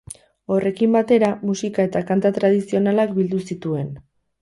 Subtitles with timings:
[0.55, 3.97] Horrekin batera musika eta kanta tradizionalak bildu zituen.